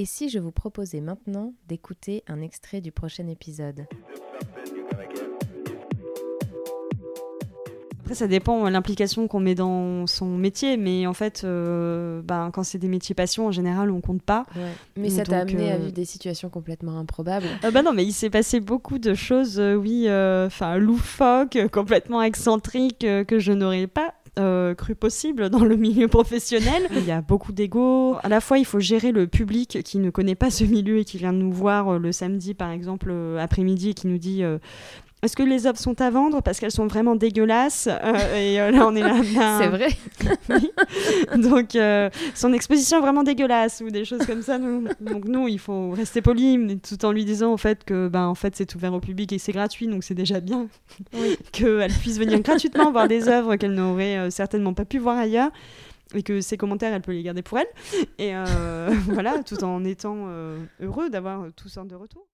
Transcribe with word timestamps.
Et 0.00 0.04
si 0.04 0.28
je 0.28 0.38
vous 0.38 0.52
proposais 0.52 1.00
maintenant 1.00 1.54
d'écouter 1.66 2.22
un 2.28 2.40
extrait 2.40 2.80
du 2.80 2.92
prochain 2.92 3.26
épisode 3.26 3.84
Après, 8.08 8.14
ça 8.14 8.26
dépend 8.26 8.64
de 8.64 8.70
l'implication 8.70 9.28
qu'on 9.28 9.40
met 9.40 9.54
dans 9.54 10.06
son 10.06 10.38
métier, 10.38 10.78
mais 10.78 11.06
en 11.06 11.12
fait, 11.12 11.42
euh, 11.44 12.22
ben, 12.22 12.50
quand 12.50 12.62
c'est 12.62 12.78
des 12.78 12.88
métiers 12.88 13.14
passion, 13.14 13.48
en 13.48 13.52
général, 13.52 13.90
on 13.90 14.00
compte 14.00 14.22
pas. 14.22 14.46
Mais 14.96 15.10
ça 15.10 15.24
t'a 15.24 15.40
amené 15.40 15.70
à 15.70 15.74
euh, 15.74 15.78
vivre 15.78 15.92
des 15.92 16.06
situations 16.06 16.48
complètement 16.48 16.98
improbables. 16.98 17.44
Euh, 17.64 17.70
bah 17.70 17.82
non, 17.82 17.92
mais 17.92 18.06
il 18.06 18.12
s'est 18.12 18.30
passé 18.30 18.60
beaucoup 18.60 18.98
de 18.98 19.12
choses, 19.12 19.60
euh, 19.60 19.74
oui, 19.74 20.04
euh, 20.06 20.46
enfin 20.46 20.78
loufoques, 20.78 21.56
euh, 21.56 21.68
complètement 21.68 22.22
excentriques, 22.22 23.04
euh, 23.04 23.24
que 23.24 23.38
je 23.40 23.52
n'aurais 23.52 23.86
pas 23.86 24.14
euh, 24.38 24.74
cru 24.74 24.94
possible 24.94 25.50
dans 25.50 25.64
le 25.64 25.76
milieu 25.76 26.08
professionnel. 26.08 26.88
Il 26.92 27.04
y 27.04 27.10
a 27.10 27.20
beaucoup 27.20 27.52
d'ego. 27.52 28.16
À 28.22 28.28
la 28.28 28.40
fois, 28.40 28.58
il 28.58 28.64
faut 28.64 28.80
gérer 28.80 29.12
le 29.12 29.26
public 29.26 29.82
qui 29.84 29.98
ne 29.98 30.10
connaît 30.10 30.34
pas 30.34 30.50
ce 30.50 30.64
milieu 30.64 30.98
et 30.98 31.04
qui 31.04 31.18
vient 31.18 31.32
nous 31.32 31.52
voir 31.52 31.94
euh, 31.94 31.98
le 31.98 32.12
samedi, 32.12 32.54
par 32.54 32.70
exemple, 32.70 33.08
euh, 33.10 33.38
après-midi, 33.38 33.90
et 33.90 33.94
qui 33.94 34.06
nous 34.06 34.18
dit. 34.18 34.42
Est-ce 35.22 35.34
que 35.36 35.42
les 35.42 35.66
œuvres 35.66 35.78
sont 35.78 36.00
à 36.00 36.10
vendre 36.10 36.42
parce 36.42 36.60
qu'elles 36.60 36.70
sont 36.72 36.86
vraiment 36.86 37.16
dégueulasses 37.16 37.88
Euh, 37.88 38.36
Et 38.36 38.60
euh, 38.60 38.70
là, 38.70 38.86
on 38.86 38.94
est 38.94 39.00
là. 39.00 39.14
ben, 39.34 39.58
C'est 39.60 39.68
vrai 39.68 39.88
oui. 40.50 40.70
Donc, 41.42 41.74
euh, 41.74 42.08
son 42.34 42.52
exposition 42.52 42.98
est 42.98 43.00
vraiment 43.00 43.22
dégueulasse 43.24 43.82
ou 43.84 43.90
des 43.90 44.04
choses 44.04 44.24
comme 44.26 44.42
ça. 44.42 44.58
nous- 44.58 44.84
Donc, 45.00 45.24
nous, 45.26 45.48
il 45.48 45.58
faut 45.58 45.90
rester 45.90 46.22
poli, 46.22 46.78
tout 46.80 47.04
en 47.04 47.12
lui 47.12 47.24
disant 47.24 47.52
en 47.52 47.56
fait 47.56 47.84
que 47.84 48.08
ben, 48.08 48.26
en 48.26 48.34
fait, 48.34 48.54
c'est 48.56 48.74
ouvert 48.74 48.94
au 48.94 49.00
public 49.00 49.32
et 49.32 49.38
c'est 49.38 49.52
gratuit, 49.52 49.86
donc 49.88 50.04
c'est 50.04 50.14
déjà 50.14 50.40
bien 50.40 50.68
qu'elle 51.52 51.92
puisse 51.92 52.18
venir 52.18 52.40
gratuitement 52.40 52.90
voir 52.92 53.08
des 53.08 53.28
œuvres 53.28 53.56
qu'elle 53.56 53.74
n'aurait 53.74 54.30
certainement 54.30 54.74
pas 54.74 54.84
pu 54.84 54.98
voir 54.98 55.18
ailleurs 55.18 55.50
et 56.14 56.22
que 56.22 56.40
ses 56.40 56.56
commentaires, 56.56 56.94
elle 56.94 57.02
peut 57.02 57.12
les 57.12 57.22
garder 57.22 57.42
pour 57.42 57.58
elle. 57.58 57.66
Et 58.18 58.32
voilà, 59.08 59.34
tout 59.44 59.62
en 59.64 59.84
étant 59.84 60.28
heureux 60.80 61.10
d'avoir 61.10 61.44
toutes 61.56 61.70
sortes 61.70 61.88
de 61.88 61.96
retours. 61.96 62.26